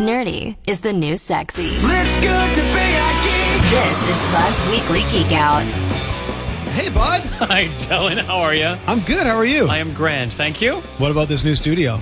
[0.00, 1.68] Nerdy is the new sexy.
[1.70, 3.70] It's good to be a geek.
[3.70, 5.62] This is Bud's Weekly Geek Out.
[6.72, 7.20] Hey, bud.
[7.38, 8.18] Hi, Dylan.
[8.18, 8.74] How are you?
[8.88, 9.24] I'm good.
[9.24, 9.68] How are you?
[9.68, 10.32] I am grand.
[10.32, 10.80] Thank you.
[10.98, 12.00] what about this new studio?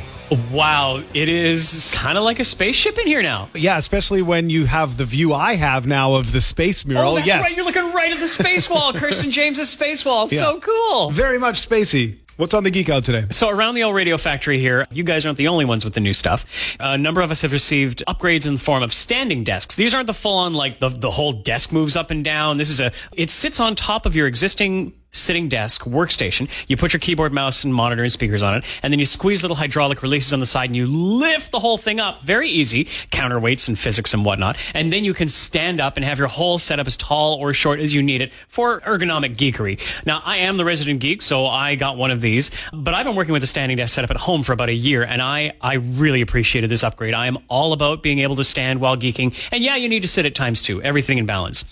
[0.51, 3.51] Wow, it is kind of like a spaceship in here now.
[3.55, 7.13] Yeah, especially when you have the view I have now of the space mural.
[7.13, 7.43] oh, that's yes.
[7.43, 7.55] right.
[7.55, 10.27] You're looking right at the space wall, Kirsten James's space wall.
[10.29, 11.11] So cool.
[11.11, 12.17] Very much spacey.
[12.43, 13.27] What's on the Geek Out today?
[13.31, 16.01] So around the old radio factory here, you guys aren't the only ones with the
[16.01, 16.45] new stuff.
[16.81, 19.77] A number of us have received upgrades in the form of standing desks.
[19.77, 22.57] These aren't the full on like the the whole desk moves up and down.
[22.57, 26.49] This is a it sits on top of your existing sitting desk workstation.
[26.69, 29.43] You put your keyboard, mouse, and monitor and speakers on it, and then you squeeze
[29.43, 32.23] little hydraulic releases on the side and you lift the whole thing up.
[32.23, 34.57] Very easy, counterweights and physics and whatnot.
[34.75, 37.79] And then you can stand up and have your whole setup as tall or short
[37.81, 39.79] as you need it for ergonomic geekery.
[40.07, 43.17] Now, I am the resident geek, so I got one of these, but I've been
[43.17, 45.75] working with a standing desk setup at home for about a year, and I, I
[45.75, 47.13] really appreciated this upgrade.
[47.13, 50.09] I am all about being able to stand while geeking, and yeah, you need to
[50.09, 51.65] sit at times too, everything in balance.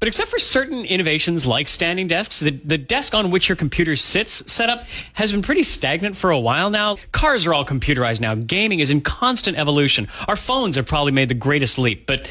[0.00, 3.96] But except for certain innovations like standing desks, the, the desk on which your computer
[3.96, 6.96] sits setup has been pretty stagnant for a while now.
[7.12, 8.34] Cars are all computerized now.
[8.34, 10.08] Gaming is in constant evolution.
[10.26, 12.28] Our phones have probably made the greatest leap, but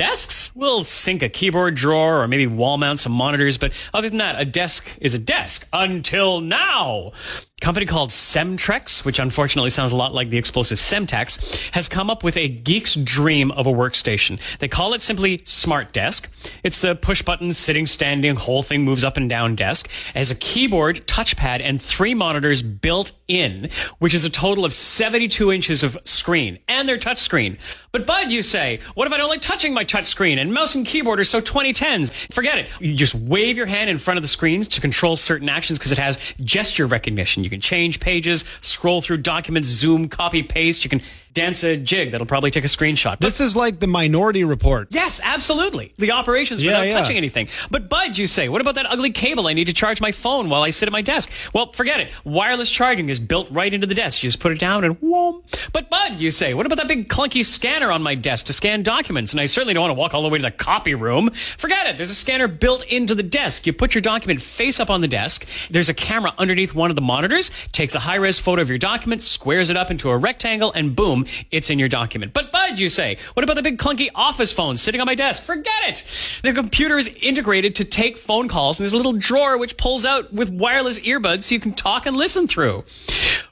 [0.00, 4.16] Desks will sink a keyboard drawer or maybe wall mount some monitors, but other than
[4.16, 7.12] that, a desk is a desk until now.
[7.60, 12.08] A company called Cemtrex, which unfortunately sounds a lot like the explosive Semtex, has come
[12.08, 14.40] up with a geek's dream of a workstation.
[14.60, 16.30] They call it simply Smart Desk.
[16.64, 19.90] It's the push button, sitting, standing, whole thing moves up and down desk.
[20.14, 24.72] It has a keyboard, touchpad, and three monitors built in, which is a total of
[24.72, 27.58] 72 inches of screen, and their touch screen.
[27.92, 30.76] But Bud, you say, what if I don't like touching my touch screen and mouse
[30.76, 32.12] and keyboard are so 2010s?
[32.32, 32.68] Forget it.
[32.78, 35.90] You just wave your hand in front of the screens to control certain actions because
[35.90, 37.42] it has gesture recognition.
[37.42, 40.84] You can change pages, scroll through documents, zoom, copy, paste.
[40.84, 43.12] You can dance a jig that'll probably take a screenshot.
[43.12, 44.88] But This is like the Minority Report.
[44.90, 45.92] Yes, absolutely.
[45.98, 47.00] The operations Yeah, without yeah.
[47.00, 47.48] touching anything.
[47.70, 50.48] But Bud, you say, what about that ugly cable I need to charge my phone
[50.50, 51.30] while I sit at my desk?
[51.54, 52.10] Well, forget it.
[52.24, 54.22] Wireless charging is built right into the desk.
[54.22, 55.42] You just put it down and whoom.
[55.72, 58.82] But Bud, you say, what about that big clunky scanner on my desk to scan
[58.82, 59.32] documents?
[59.32, 61.30] And I certainly don't want to walk all the way to the copy room.
[61.58, 61.96] Forget it.
[61.96, 63.66] There's a scanner built into the desk.
[63.66, 65.46] You put your document face up on the desk.
[65.70, 68.78] There's a camera underneath one of the monitors, takes a high res photo of your
[68.78, 71.19] document, squares it up into a rectangle, and boom,
[71.50, 72.32] it's in your document.
[72.32, 75.42] But Bud, you say, what about the big clunky office phone sitting on my desk?
[75.42, 76.04] Forget it.
[76.42, 80.04] The computer is integrated to take phone calls, and there's a little drawer which pulls
[80.04, 82.84] out with wireless earbuds so you can talk and listen through.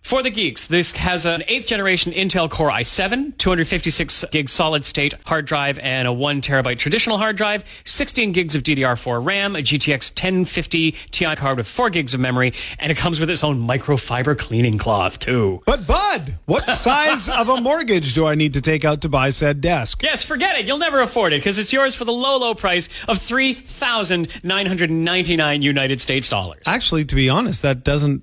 [0.02, 5.14] For the geeks, this has an 8th generation Intel Core i7, 256 gig solid state
[5.26, 9.60] hard drive, and a 1 terabyte traditional hard drive, 16 gigs of DDR4 RAM, a
[9.60, 13.66] GTX 1050 Ti card with 4 gigs of memory, and it comes with its own
[13.66, 15.62] microfiber cleaning cloth, too.
[15.66, 19.30] But, Bud, what size of a mortgage do I need to take out to buy
[19.30, 20.02] said desk?
[20.02, 20.66] Yes, forget it.
[20.66, 26.00] You'll never afford it because it's yours for the low, low price of 3,999 United
[26.00, 26.62] States dollars.
[26.66, 28.22] Actually, to be honest, that doesn't.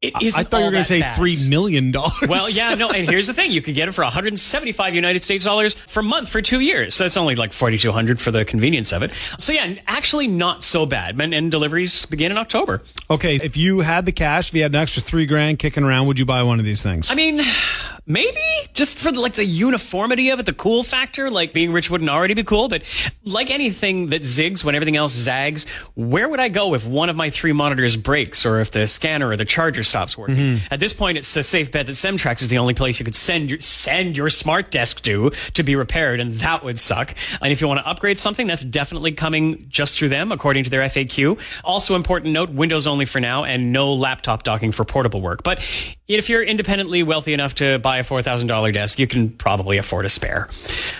[0.00, 1.00] It I thought you were going to say.
[1.00, 1.92] $3 million.
[2.28, 5.44] Well, yeah, no, and here's the thing: you could get it for 175 United States
[5.44, 6.94] dollars per month for two years.
[6.94, 9.12] So that's only like 4,200 for the convenience of it.
[9.38, 11.20] So yeah, actually not so bad.
[11.20, 12.82] And, and deliveries begin in October.
[13.10, 16.06] Okay, if you had the cash, if you had an extra three grand kicking around,
[16.06, 17.10] would you buy one of these things?
[17.10, 17.40] I mean,
[18.08, 18.40] maybe
[18.72, 21.30] just for like the uniformity of it, the cool factor.
[21.30, 22.82] Like being rich wouldn't already be cool, but
[23.24, 27.16] like anything that zigs when everything else zags, where would I go if one of
[27.16, 30.36] my three monitors breaks or if the scanner or the charger stops working?
[30.36, 30.66] Mm-hmm.
[30.72, 33.14] At this point, it's a safe bet that Cemtrex is the only place you could
[33.14, 37.14] send your send your smart desk to to be repaired, and that would suck.
[37.42, 40.70] And if you want to upgrade something, that's definitely coming just through them, according to
[40.70, 41.38] their FAQ.
[41.62, 45.42] Also, important note: Windows only for now, and no laptop docking for portable work.
[45.42, 45.60] But
[46.16, 49.76] if you're independently wealthy enough to buy a four thousand dollar desk, you can probably
[49.76, 50.48] afford a spare.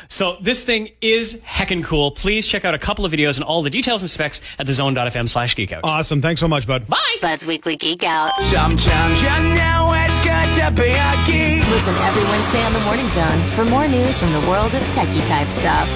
[0.09, 2.11] So this thing is heckin' cool.
[2.11, 5.29] Please check out a couple of videos and all the details and specs at thezone.fm
[5.29, 5.81] slash geekout.
[5.83, 6.21] Awesome.
[6.21, 6.87] Thanks so much, Bud.
[6.89, 7.17] Bye.
[7.23, 8.33] Bud's Weekly Geek Out.
[8.43, 11.67] Sometimes you know it's good to be a geek.
[11.71, 15.27] Listen every Wednesday on the Morning Zone for more news from the world of techie
[15.27, 15.89] type stuff.